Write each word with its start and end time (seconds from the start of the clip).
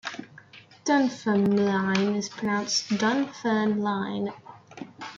"Dunfermline" 0.83 2.15
is 2.15 2.27
pronounced 2.27 2.97
Done-fern-lien. 2.97 4.33